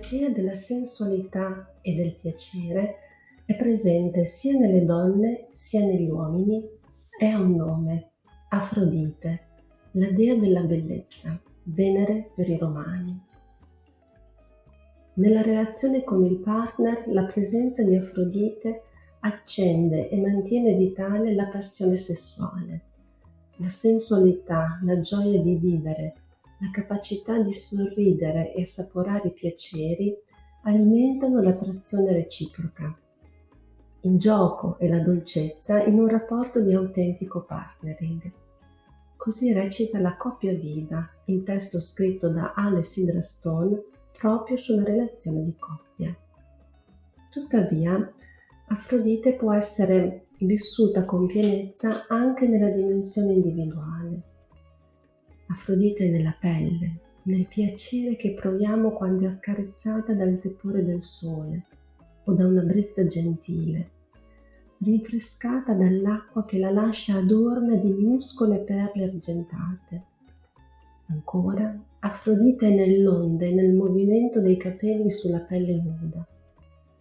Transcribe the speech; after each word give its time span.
L'energia 0.00 0.30
della 0.30 0.54
sensualità 0.54 1.74
e 1.82 1.92
del 1.92 2.14
piacere 2.14 2.96
è 3.44 3.54
presente 3.54 4.24
sia 4.24 4.56
nelle 4.56 4.82
donne 4.82 5.48
sia 5.52 5.84
negli 5.84 6.08
uomini 6.08 6.66
e 7.18 7.26
ha 7.26 7.38
un 7.38 7.54
nome, 7.54 8.12
Afrodite, 8.48 9.48
la 9.92 10.10
dea 10.10 10.36
della 10.36 10.62
bellezza, 10.62 11.38
Venere 11.64 12.30
per 12.34 12.48
i 12.48 12.56
romani. 12.56 13.22
Nella 15.16 15.42
relazione 15.42 16.02
con 16.02 16.22
il 16.22 16.38
partner 16.38 17.06
la 17.08 17.26
presenza 17.26 17.82
di 17.82 17.94
Afrodite 17.94 18.84
accende 19.20 20.08
e 20.08 20.18
mantiene 20.18 20.72
vitale 20.72 21.34
la 21.34 21.48
passione 21.48 21.96
sessuale, 21.96 22.84
la 23.56 23.68
sensualità, 23.68 24.80
la 24.82 24.98
gioia 25.00 25.38
di 25.38 25.56
vivere, 25.56 26.14
la 26.60 26.70
capacità 26.70 27.38
di 27.38 27.52
sorridere 27.52 28.52
e 28.52 28.62
assaporare 28.62 29.28
i 29.28 29.32
piaceri 29.32 30.14
alimentano 30.64 31.40
l'attrazione 31.40 32.12
reciproca, 32.12 32.94
il 34.02 34.18
gioco 34.18 34.78
e 34.78 34.88
la 34.88 35.00
dolcezza 35.00 35.82
in 35.82 35.98
un 35.98 36.08
rapporto 36.08 36.60
di 36.60 36.74
autentico 36.74 37.44
partnering. 37.44 38.32
Così 39.16 39.52
recita 39.52 39.98
La 39.98 40.16
coppia 40.16 40.54
viva, 40.54 41.06
il 41.26 41.42
testo 41.42 41.78
scritto 41.78 42.28
da 42.28 42.52
Ale 42.54 42.82
Sidra 42.82 43.22
Stone 43.22 43.82
proprio 44.18 44.56
sulla 44.56 44.84
relazione 44.84 45.42
di 45.42 45.54
coppia. 45.58 46.14
Tuttavia, 47.30 48.12
Afrodite 48.68 49.34
può 49.34 49.52
essere 49.52 50.26
vissuta 50.38 51.04
con 51.04 51.26
pienezza 51.26 52.06
anche 52.06 52.46
nella 52.46 52.68
dimensione 52.68 53.32
individuale. 53.32 53.99
Afrodite 55.50 56.06
è 56.06 56.08
nella 56.08 56.36
pelle, 56.38 57.00
nel 57.24 57.46
piacere 57.46 58.16
che 58.16 58.34
proviamo 58.34 58.92
quando 58.92 59.24
è 59.24 59.28
accarezzata 59.28 60.14
dal 60.14 60.38
tepore 60.38 60.84
del 60.84 61.02
sole 61.02 61.66
o 62.24 62.32
da 62.32 62.46
una 62.46 62.62
brezza 62.62 63.04
gentile, 63.06 63.90
rinfrescata 64.78 65.74
dall'acqua 65.74 66.44
che 66.44 66.58
la 66.58 66.70
lascia 66.70 67.16
adorna 67.16 67.74
di 67.74 67.90
minuscole 67.90 68.60
perle 68.60 69.04
argentate. 69.04 70.04
Ancora, 71.08 71.84
Afrodite 72.00 72.68
è 72.68 72.74
nell'onda 72.74 73.44
e 73.44 73.52
nel 73.52 73.74
movimento 73.74 74.40
dei 74.40 74.56
capelli 74.56 75.10
sulla 75.10 75.40
pelle 75.42 75.74
nuda 75.74 76.26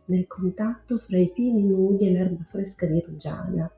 nel 0.10 0.28
contatto 0.28 0.98
fra 0.98 1.18
i 1.18 1.32
pini 1.32 1.64
nudi 1.64 2.08
e 2.08 2.12
l'erba 2.12 2.44
fresca 2.44 2.86
di 2.86 3.00
rugiada, 3.00 3.72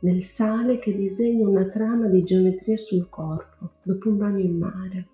nel 0.00 0.22
sale 0.22 0.78
che 0.78 0.94
disegna 0.94 1.46
una 1.46 1.66
trama 1.66 2.08
di 2.08 2.22
geometria 2.22 2.76
sul 2.76 3.08
corpo 3.08 3.72
dopo 3.82 4.08
un 4.08 4.16
bagno 4.16 4.38
in 4.38 4.56
mare. 4.56 5.08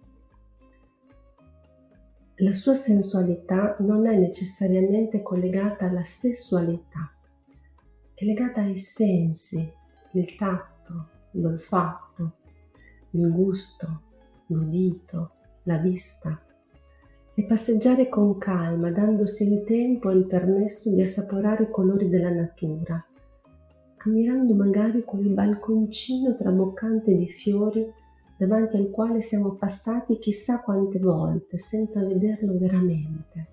La 2.39 2.53
sua 2.53 2.75
sensualità 2.75 3.77
non 3.81 4.07
è 4.07 4.17
necessariamente 4.17 5.23
collegata 5.23 5.87
alla 5.87 6.03
sessualità, 6.03 7.13
è 8.13 8.25
legata 8.25 8.61
ai 8.61 8.77
sensi, 8.77 9.73
il 10.13 10.35
tatto, 10.35 11.09
l'olfatto, 11.33 12.37
il 13.11 13.31
gusto, 13.33 14.03
l'udito, 14.48 15.31
la 15.65 15.79
vista, 15.79 16.45
e 17.35 17.45
passeggiare 17.45 18.09
con 18.09 18.37
calma, 18.39 18.91
dandosi 18.91 19.53
il 19.53 19.63
tempo 19.63 20.11
e 20.11 20.17
il 20.17 20.27
permesso 20.27 20.93
di 20.93 21.03
assaporare 21.03 21.65
i 21.65 21.71
colori 21.71 22.09
della 22.09 22.31
natura, 22.31 23.05
ammirando 24.05 24.55
magari 24.55 25.03
quel 25.05 25.29
balconcino 25.29 26.35
traboccante 26.35 27.15
di 27.15 27.27
fiori 27.27 27.91
davanti 28.37 28.77
al 28.77 28.91
quale 28.91 29.23
siamo 29.23 29.55
passati 29.55 30.19
chissà 30.19 30.61
quante 30.61 30.98
volte 30.98 31.57
senza 31.57 32.05
vederlo 32.05 32.57
veramente, 32.59 33.48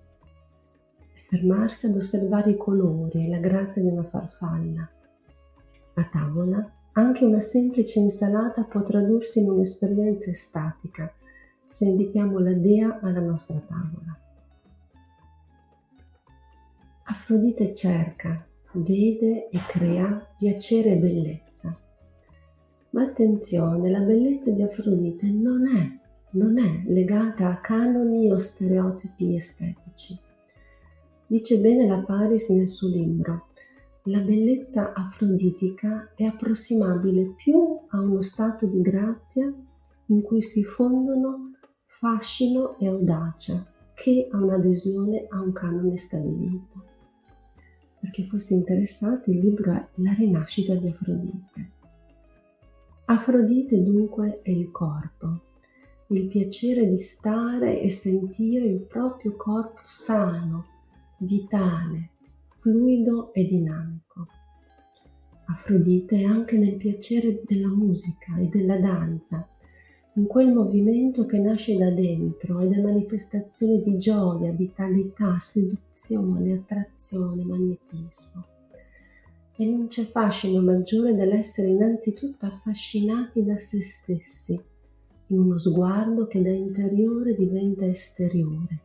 e 1.14 1.20
fermarsi 1.20 1.86
ad 1.86 1.96
osservare 1.96 2.50
i 2.50 2.56
colori 2.56 3.24
e 3.24 3.28
la 3.28 3.38
grazia 3.38 3.80
di 3.80 3.88
una 3.88 4.04
farfalla. 4.04 4.90
A 5.94 6.04
tavola 6.04 6.72
anche 6.92 7.24
una 7.24 7.40
semplice 7.40 7.98
insalata 8.00 8.64
può 8.64 8.82
tradursi 8.82 9.40
in 9.40 9.50
un'esperienza 9.50 10.28
estatica 10.28 11.12
se 11.68 11.86
invitiamo 11.86 12.38
la 12.38 12.52
dea 12.52 12.98
alla 13.00 13.20
nostra 13.20 13.58
tavola. 13.60 14.18
Afrodite 17.04 17.72
cerca, 17.72 18.46
vede 18.74 19.48
e 19.48 19.58
crea 19.66 20.34
piacere 20.36 20.90
e 20.90 20.98
bellezza. 20.98 21.78
Ma 22.90 23.02
attenzione, 23.02 23.90
la 23.90 24.00
bellezza 24.00 24.50
di 24.50 24.62
Afrodite 24.62 25.30
non 25.30 25.66
è, 25.66 26.00
non 26.32 26.58
è 26.58 26.82
legata 26.86 27.48
a 27.48 27.60
canoni 27.60 28.30
o 28.30 28.36
stereotipi 28.38 29.34
estetici. 29.34 30.18
Dice 31.26 31.58
bene 31.58 31.86
la 31.86 32.02
Paris 32.02 32.48
nel 32.50 32.68
suo 32.68 32.88
libro, 32.88 33.48
la 34.06 34.20
bellezza 34.20 34.92
afroditica 34.92 36.12
è 36.14 36.24
approssimabile 36.24 37.34
più 37.36 37.78
a 37.88 38.00
uno 38.00 38.20
stato 38.20 38.66
di 38.66 38.80
grazia 38.80 39.52
in 40.06 40.22
cui 40.22 40.42
si 40.42 40.64
fondono 40.64 41.52
fascino 41.86 42.76
e 42.78 42.88
audacia 42.88 43.64
che 43.94 44.28
a 44.30 44.38
un'adesione 44.38 45.26
a 45.28 45.40
un 45.40 45.52
canone 45.52 45.96
stabilito. 45.96 46.91
Per 48.02 48.10
chi 48.10 48.24
fosse 48.24 48.54
interessato, 48.54 49.30
il 49.30 49.38
libro 49.38 49.70
è 49.70 49.88
La 49.98 50.12
rinascita 50.12 50.74
di 50.74 50.88
Afrodite. 50.88 51.70
Afrodite 53.04 53.80
dunque 53.80 54.40
è 54.42 54.50
il 54.50 54.72
corpo, 54.72 55.42
il 56.08 56.26
piacere 56.26 56.88
di 56.88 56.96
stare 56.96 57.80
e 57.80 57.90
sentire 57.90 58.66
il 58.66 58.80
proprio 58.80 59.36
corpo 59.36 59.82
sano, 59.84 60.66
vitale, 61.18 62.10
fluido 62.58 63.32
e 63.32 63.44
dinamico. 63.44 64.26
Afrodite 65.46 66.22
è 66.22 66.24
anche 66.24 66.58
nel 66.58 66.74
piacere 66.74 67.42
della 67.44 67.72
musica 67.72 68.36
e 68.36 68.48
della 68.48 68.78
danza, 68.78 69.48
in 70.14 70.26
quel 70.26 70.52
movimento 70.52 71.24
che 71.24 71.38
nasce 71.38 71.74
da 71.76 71.90
dentro 71.90 72.60
ed 72.60 72.72
è 72.72 72.80
manifestazione 72.82 73.80
di 73.80 73.96
gioia, 73.96 74.52
vitalità, 74.52 75.38
seduzione, 75.38 76.52
attrazione, 76.52 77.44
magnetismo. 77.44 78.46
E 79.56 79.64
non 79.64 79.86
c'è 79.86 80.04
fascino 80.04 80.60
maggiore 80.60 81.14
dell'essere 81.14 81.68
innanzitutto 81.68 82.44
affascinati 82.44 83.42
da 83.42 83.56
se 83.56 83.80
stessi, 83.80 84.60
in 85.28 85.38
uno 85.38 85.56
sguardo 85.56 86.26
che 86.26 86.42
da 86.42 86.50
interiore 86.50 87.34
diventa 87.34 87.86
esteriore, 87.86 88.80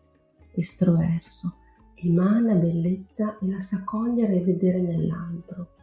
estroverso, 0.54 1.56
emana 1.96 2.56
bellezza 2.56 3.38
e 3.40 3.50
la 3.50 3.60
sa 3.60 3.84
cogliere 3.84 4.36
e 4.36 4.44
vedere 4.44 4.80
nell'altro. 4.80 5.76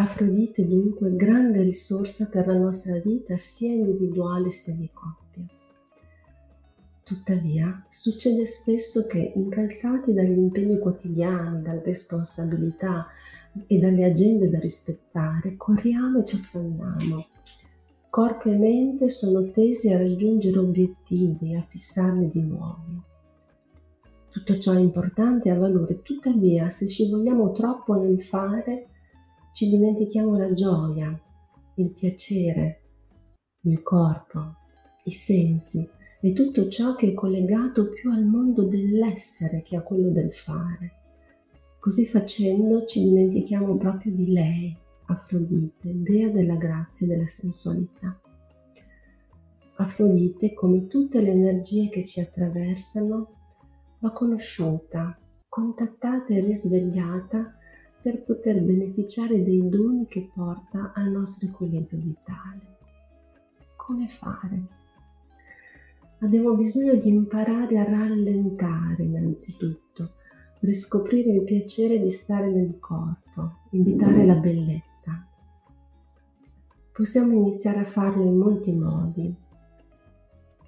Afrodite 0.00 0.66
dunque 0.66 1.14
grande 1.14 1.60
risorsa 1.60 2.26
per 2.30 2.46
la 2.46 2.56
nostra 2.56 2.98
vita 3.00 3.36
sia 3.36 3.74
individuale 3.74 4.48
sia 4.48 4.74
di 4.74 4.88
coppia. 4.90 5.46
Tuttavia 7.02 7.84
succede 7.86 8.46
spesso 8.46 9.04
che 9.06 9.32
incalzati 9.34 10.14
dagli 10.14 10.38
impegni 10.38 10.78
quotidiani, 10.78 11.60
dalle 11.60 11.82
responsabilità 11.84 13.08
e 13.66 13.76
dalle 13.76 14.04
agende 14.04 14.48
da 14.48 14.58
rispettare, 14.58 15.58
corriamo 15.58 16.20
e 16.20 16.24
ci 16.24 16.36
affanniamo. 16.36 17.26
Corpo 18.08 18.48
e 18.48 18.56
mente 18.56 19.10
sono 19.10 19.50
tesi 19.50 19.92
a 19.92 19.98
raggiungere 19.98 20.58
obiettivi 20.60 21.52
e 21.52 21.56
a 21.56 21.62
fissarne 21.62 22.26
di 22.26 22.40
nuovi. 22.40 22.98
Tutto 24.30 24.56
ciò 24.56 24.72
è 24.72 24.78
importante 24.78 25.50
e 25.50 25.52
ha 25.52 25.58
valore, 25.58 26.00
tuttavia 26.00 26.70
se 26.70 26.86
ci 26.86 27.10
vogliamo 27.10 27.50
troppo 27.50 28.00
nel 28.00 28.18
fare, 28.18 28.86
ci 29.52 29.68
dimentichiamo 29.68 30.36
la 30.36 30.52
gioia, 30.52 31.20
il 31.76 31.90
piacere, 31.90 32.80
il 33.62 33.82
corpo, 33.82 34.56
i 35.04 35.10
sensi 35.10 35.88
e 36.20 36.32
tutto 36.32 36.68
ciò 36.68 36.94
che 36.94 37.08
è 37.08 37.14
collegato 37.14 37.88
più 37.88 38.10
al 38.10 38.26
mondo 38.26 38.64
dell'essere 38.64 39.62
che 39.62 39.76
a 39.76 39.82
quello 39.82 40.10
del 40.10 40.32
fare. 40.32 40.98
Così 41.78 42.04
facendo 42.04 42.84
ci 42.84 43.02
dimentichiamo 43.02 43.76
proprio 43.76 44.12
di 44.12 44.30
lei, 44.30 44.76
Afrodite, 45.06 46.00
dea 46.02 46.28
della 46.28 46.56
grazia 46.56 47.04
e 47.04 47.08
della 47.08 47.26
sensualità. 47.26 48.20
Afrodite, 49.76 50.52
come 50.52 50.86
tutte 50.86 51.20
le 51.20 51.30
energie 51.30 51.88
che 51.88 52.04
ci 52.04 52.20
attraversano, 52.20 53.38
va 53.98 54.12
conosciuta, 54.12 55.18
contattata 55.48 56.32
e 56.32 56.40
risvegliata 56.40 57.56
per 58.00 58.22
poter 58.22 58.62
beneficiare 58.62 59.42
dei 59.42 59.68
doni 59.68 60.06
che 60.06 60.30
porta 60.34 60.92
al 60.94 61.10
nostro 61.10 61.46
equilibrio 61.48 62.00
vitale. 62.00 62.78
Come 63.76 64.08
fare? 64.08 64.78
Abbiamo 66.20 66.54
bisogno 66.54 66.94
di 66.94 67.08
imparare 67.08 67.78
a 67.78 67.84
rallentare 67.84 69.04
innanzitutto, 69.04 70.12
riscoprire 70.60 71.30
il 71.30 71.44
piacere 71.44 71.98
di 71.98 72.10
stare 72.10 72.50
nel 72.50 72.78
corpo, 72.78 73.60
invitare 73.70 74.24
la 74.24 74.36
bellezza. 74.36 75.26
Possiamo 76.92 77.32
iniziare 77.32 77.80
a 77.80 77.84
farlo 77.84 78.24
in 78.24 78.36
molti 78.36 78.72
modi, 78.72 79.34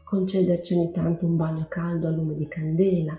concederci 0.02 0.74
ogni 0.74 0.90
tanto 0.90 1.26
un 1.26 1.36
bagno 1.36 1.66
caldo 1.68 2.06
a 2.06 2.10
lume 2.10 2.34
di 2.34 2.46
candela, 2.48 3.18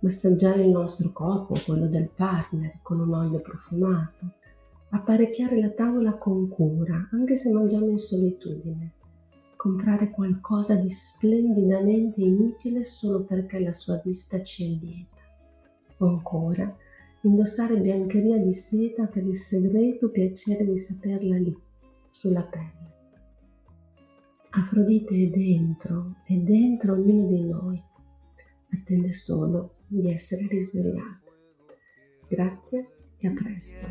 massaggiare 0.00 0.64
il 0.64 0.70
nostro 0.70 1.12
corpo, 1.12 1.58
quello 1.64 1.88
del 1.88 2.10
partner, 2.10 2.80
con 2.82 3.00
un 3.00 3.12
olio 3.12 3.40
profumato, 3.40 4.34
apparecchiare 4.90 5.58
la 5.58 5.70
tavola 5.70 6.16
con 6.16 6.48
cura, 6.48 7.08
anche 7.12 7.36
se 7.36 7.50
mangiamo 7.50 7.88
in 7.88 7.98
solitudine, 7.98 8.92
comprare 9.56 10.10
qualcosa 10.10 10.76
di 10.76 10.88
splendidamente 10.88 12.20
inutile 12.20 12.84
solo 12.84 13.24
perché 13.24 13.58
la 13.58 13.72
sua 13.72 14.00
vista 14.02 14.40
ci 14.42 14.64
è 14.64 14.68
lieta, 14.68 15.22
o 15.98 16.06
ancora 16.06 16.76
indossare 17.22 17.80
biancheria 17.80 18.38
di 18.38 18.52
seta 18.52 19.08
per 19.08 19.26
il 19.26 19.36
segreto 19.36 20.10
piacere 20.10 20.64
di 20.64 20.78
saperla 20.78 21.36
lì, 21.36 21.56
sulla 22.10 22.44
pelle. 22.44 22.86
Afrodite 24.50 25.14
è 25.14 25.26
dentro, 25.26 26.16
è 26.24 26.36
dentro 26.36 26.94
ognuno 26.94 27.26
di 27.26 27.44
noi, 27.44 27.82
attende 28.70 29.12
solo 29.12 29.74
di 29.88 30.12
essere 30.12 30.46
risvegliata. 30.48 31.32
Grazie 32.28 32.88
e 33.18 33.26
a 33.26 33.32
presto. 33.32 33.86